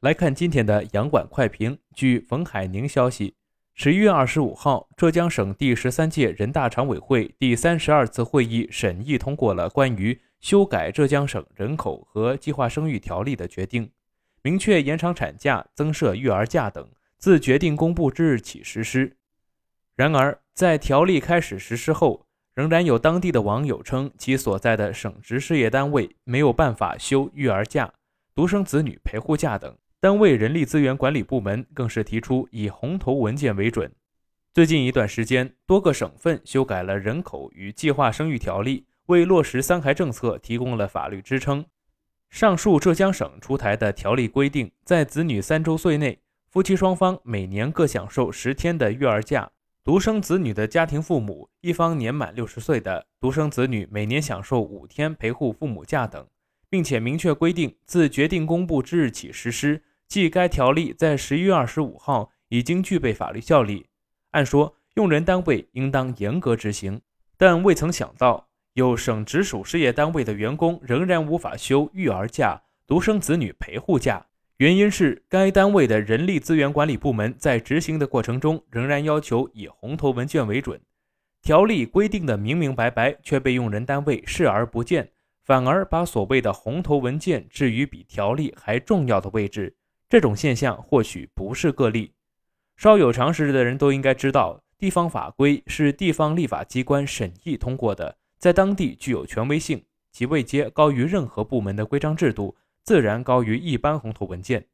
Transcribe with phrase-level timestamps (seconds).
[0.00, 1.78] 来看今天的杨管快评。
[1.94, 3.34] 据冯海宁消息，
[3.74, 13.90] 十一月二十五号，浙江省第十三届人大常委会第三十二次会议审议通过了关于修改浙江省人口和计划生育条例的决定，
[14.42, 16.86] 明确延长产假、增设育儿假等
[17.16, 19.16] 自决定公布之日起实施。
[19.96, 27.94] 然而，在条例开始实施后，仍然有当地的网友称其所在的省直事业单位没有办法休育儿假、
[28.34, 29.74] 独生子女陪护假等。
[30.06, 33.92] 单位人力资源管理部门更是提出以红头文件为准。
[34.54, 41.66] 最近一段时间，多个省份修改了人口与计划生育条例，为落实三孩政策提供了法律支撑。
[42.30, 49.50] 上述浙江省出台的条例规定，在子女三周岁内，夫妻双方每年各享受十天的育儿假；
[49.82, 56.24] 独生子女的家庭父母一方年满六十岁的独生子女，每年享受五天陪护父母假等，
[56.70, 59.82] 并且明确规定，自决定公布之日起实施。
[60.08, 63.86] 即该条例在十一月二十五号已经具备法律效力，
[64.30, 67.00] 按说用人单位应当严格执行，
[67.36, 74.24] 但未曾想到有省直属事业单位的员工仍然无法休育儿假、独生子女陪护假，
[74.58, 80.80] 原因是该单位的人力资源管理部门在执行的过程中仍然要求以红头文件为准，
[81.42, 85.10] 条例规定的明明白白，却被用人单位视而不见，
[85.44, 89.76] 反而把所谓的红头文件置于比条例还重要的位置。
[90.08, 92.12] 这种现象或许不是个例，
[92.76, 104.64] 稍有常识的人都应该知道，地方法规是地方立法机关审议通过的，在当地具有权威性，其位阶高于任何部门的规章制度，自然高于一般红头文件。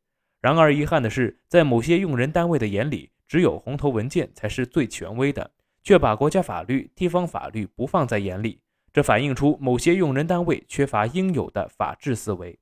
[0.42, 5.50] 然而，遗憾的是，在某些用人单位的眼里，只有红头文件才是最权威的，
[5.82, 8.60] 却把国家法律、地方法律不放在眼里，
[8.92, 12.58] 这反映出某些用人单位缺乏应有的法治思维。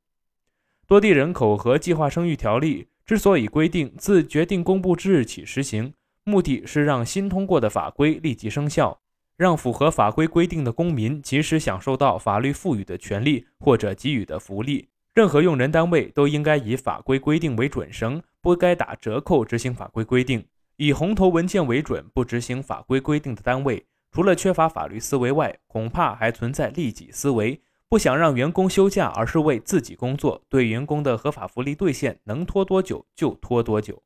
[0.90, 8.98] 多地人口和计划生育条例之所以规定自决定公布之日起实行，目的是让新通过的法规立即生效，
[9.36, 14.88] 让符合法规规定的公民及时享受到法律赋予的权利或者给予的福利。
[15.14, 20.44] 任何用人单位都应该以法规规定为准绳，不该打折扣执行法规规定。
[20.76, 27.60] 以红头文件为准不执行法规规定的单位，除了缺乏法律思维外，恐怕还存在利己思维。
[27.90, 34.00] 不想让员工休假，而是为自己工作，对员工的合法福利兑现能拖多久就拖多久。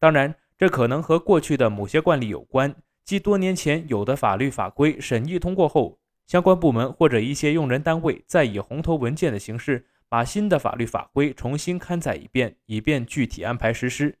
[0.00, 2.74] 当然，这可能和过去的某些惯例有关，
[3.04, 14.18] 即多年前有的法律法规审议通过后，相关部门或者一些用人单位再以红头文件的形式把新的法律法规重新刊载一遍，以便具体安排实施。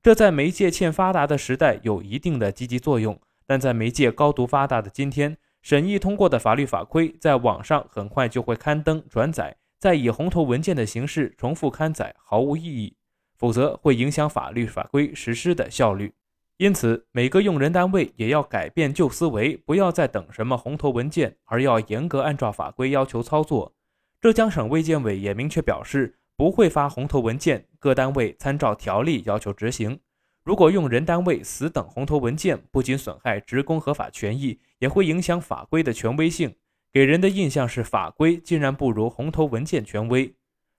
[0.00, 5.36] 这在媒介欠发达的时代有一定的积极作用，但在媒介高度发达的今天。
[5.64, 12.94] 审议通过的法律法规在网上很快就会刊登转载，再以红头文件的形式重复刊载毫无意义，
[13.38, 16.12] 否则会影响法律法规实施的效率。
[16.58, 23.72] 因此，每个用人单位也要改变旧思维，不要再等什么红头文件，而要严格按照法规要求操作。
[24.20, 29.98] 浙江省卫健委也明确表示，不会发红头文件，各单位参照条例要求执行。
[30.44, 36.54] 如果用人单位死等红头文件，不仅损害职工合法权益，也会影响法规的权威性，
[36.92, 40.34] 给人的印象是法规竟然不如红头文件权威。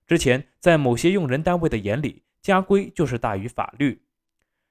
[0.06, 4.03] 之前在某些用人单位的眼里，家规就是大于法律。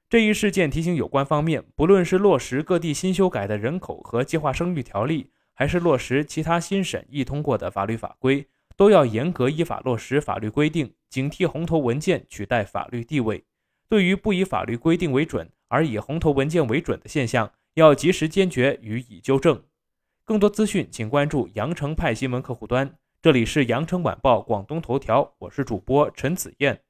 [0.09, 13.43] 这一事件提醒有关方面，不论是落实各地新修改的人口和计划生育条例，还是落实其他新审议通过的法律法规，都要严格依法落实法律规定，警惕红头文件取代法律地位。
[13.89, 19.63] 对于不以法律规定为准而以红头文件为准的现象，要及时坚决予以纠正。
[20.25, 22.97] 更多资讯，请关注羊城派新闻客户端。
[23.21, 26.81] 这里是羊城晚报广东头条，我是主播陈子燕。